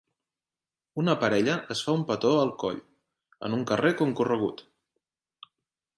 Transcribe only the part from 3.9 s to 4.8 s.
concorregut